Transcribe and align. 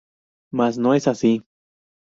Mas 0.51 0.77
no 0.79 0.95
es 0.95 1.07
así. 1.07 1.45